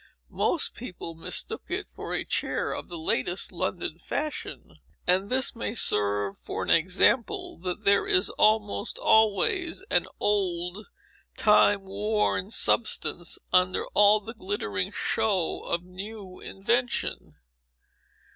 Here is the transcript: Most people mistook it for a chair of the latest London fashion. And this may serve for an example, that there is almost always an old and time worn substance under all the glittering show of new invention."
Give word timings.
Most 0.31 0.73
people 0.73 1.13
mistook 1.13 1.65
it 1.69 1.85
for 1.95 2.15
a 2.15 2.25
chair 2.25 2.73
of 2.73 2.87
the 2.87 2.97
latest 2.97 3.51
London 3.51 3.99
fashion. 3.99 4.77
And 5.05 5.29
this 5.29 5.55
may 5.55 5.75
serve 5.75 6.39
for 6.39 6.63
an 6.63 6.71
example, 6.71 7.59
that 7.59 7.83
there 7.85 8.07
is 8.07 8.31
almost 8.31 8.97
always 8.97 9.83
an 9.91 10.07
old 10.19 10.77
and 10.77 10.85
time 11.37 11.83
worn 11.83 12.49
substance 12.49 13.37
under 13.53 13.85
all 13.93 14.19
the 14.19 14.33
glittering 14.33 14.91
show 14.91 15.59
of 15.65 15.83
new 15.83 16.39
invention." 16.39 17.35